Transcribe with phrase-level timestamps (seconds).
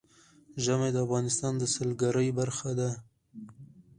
[0.63, 2.89] ژمی د افغانستان د سیلګرۍ برخه ده.